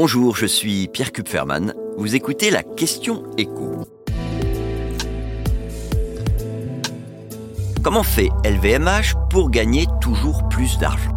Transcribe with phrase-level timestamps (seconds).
[0.00, 1.74] Bonjour, je suis Pierre Kupferman.
[1.96, 3.80] Vous écoutez la question écho.
[7.82, 11.10] Comment fait LVMH pour gagner toujours plus d'argent?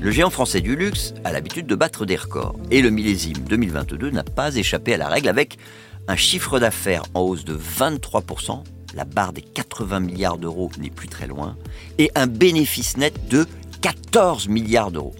[0.00, 4.10] Le géant français du luxe a l'habitude de battre des records et le millésime 2022
[4.10, 5.58] n'a pas échappé à la règle avec
[6.06, 8.62] un chiffre d'affaires en hausse de 23%,
[8.94, 11.56] la barre des 80 milliards d'euros n'est plus très loin,
[11.98, 13.44] et un bénéfice net de
[13.80, 15.16] 14 milliards d'euros.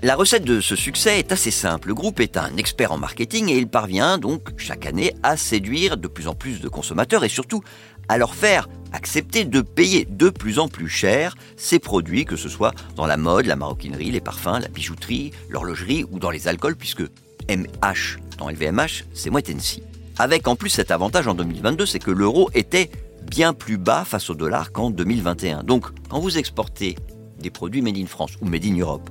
[0.00, 1.88] La recette de ce succès est assez simple.
[1.88, 5.96] Le groupe est un expert en marketing et il parvient donc chaque année à séduire
[5.96, 7.64] de plus en plus de consommateurs et surtout
[8.08, 12.48] à leur faire accepter de payer de plus en plus cher ces produits, que ce
[12.48, 16.76] soit dans la mode, la maroquinerie, les parfums, la bijouterie, l'horlogerie ou dans les alcools,
[16.76, 17.02] puisque
[17.48, 19.82] MH dans LVMH, c'est Moitensi.
[20.16, 22.88] Avec en plus cet avantage en 2022, c'est que l'euro était
[23.28, 25.64] bien plus bas face au dollar qu'en 2021.
[25.64, 26.94] Donc, quand vous exportez
[27.40, 29.10] des produits made in France ou made in Europe,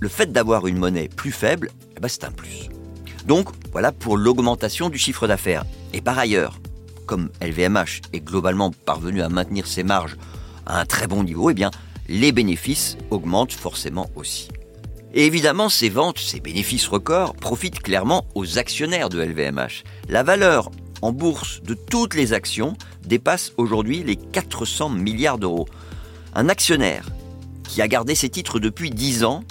[0.00, 2.68] le fait d'avoir une monnaie plus faible, eh ben, c'est un plus.
[3.26, 5.64] Donc voilà pour l'augmentation du chiffre d'affaires.
[5.92, 6.60] Et par ailleurs,
[7.06, 10.16] comme LVMH est globalement parvenu à maintenir ses marges
[10.66, 11.70] à un très bon niveau, eh bien
[12.08, 14.48] les bénéfices augmentent forcément aussi.
[15.14, 19.84] Et évidemment, ces ventes, ces bénéfices records profitent clairement aux actionnaires de LVMH.
[20.08, 20.70] La valeur
[21.02, 25.68] en bourse de toutes les actions dépasse aujourd'hui les 400 milliards d'euros.
[26.34, 27.06] Un actionnaire
[27.64, 29.44] qui a gardé ses titres depuis 10 ans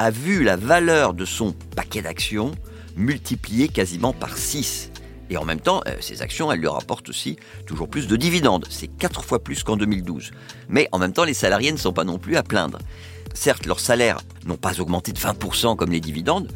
[0.00, 2.52] a vu la valeur de son paquet d'actions
[2.96, 4.92] multipliée quasiment par 6.
[5.28, 8.66] Et en même temps, euh, ces actions, elles lui rapportent aussi toujours plus de dividendes.
[8.70, 10.30] C'est 4 fois plus qu'en 2012.
[10.70, 12.78] Mais en même temps, les salariés ne sont pas non plus à plaindre.
[13.34, 16.50] Certes, leurs salaires n'ont pas augmenté de 20% comme les dividendes,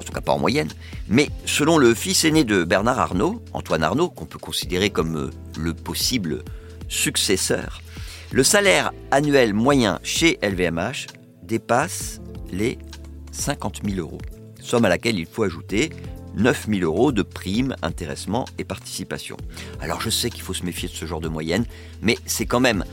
[0.00, 0.68] en tout cas pas en moyenne,
[1.08, 5.30] mais selon le fils aîné de Bernard Arnault, Antoine Arnault, qu'on peut considérer comme euh,
[5.56, 6.42] le possible
[6.88, 7.80] successeur,
[8.32, 11.06] le salaire annuel moyen chez LVMH
[11.44, 12.20] dépasse
[12.52, 12.78] les
[13.32, 14.20] 50 000 euros,
[14.60, 15.90] somme à laquelle il faut ajouter
[16.36, 19.36] 9 000 euros de primes, intéressements et participation.
[19.80, 21.64] Alors je sais qu'il faut se méfier de ce genre de moyenne,
[22.00, 22.84] mais c'est quand même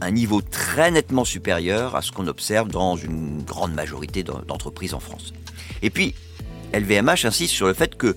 [0.00, 5.00] un niveau très nettement supérieur à ce qu'on observe dans une grande majorité d'entreprises en
[5.00, 5.32] France.
[5.82, 6.14] Et puis,
[6.72, 8.16] LVMH insiste sur le fait que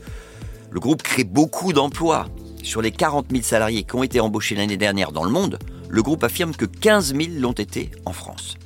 [0.71, 2.27] le groupe crée beaucoup d'emplois.
[2.63, 5.59] Sur les 40 000 salariés qui ont été embauchés l'année dernière dans le monde,
[5.89, 8.57] le groupe affirme que 15 000 l'ont été en France.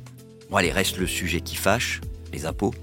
[0.49, 2.73] Bon allez, reste le sujet qui fâche, les impôts.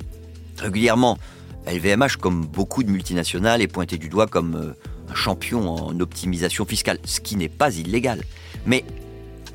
[0.58, 1.18] Régulièrement,
[1.66, 4.72] LVMH, comme beaucoup de multinationales, est pointé du doigt comme euh,
[5.10, 8.22] un champion en optimisation fiscale, ce qui n'est pas illégal.
[8.66, 8.84] Mais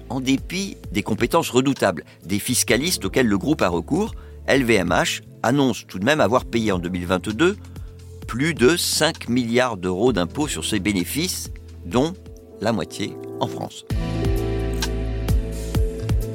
[0.10, 4.14] en dépit des compétences redoutables des fiscalistes auxquels le groupe a recours,
[4.48, 7.58] LVMH annonce tout de même avoir payé en 2022
[8.28, 11.52] plus de 5 milliards d'euros d'impôts sur ses bénéfices,
[11.86, 12.14] dont
[12.62, 13.86] la moitié en France.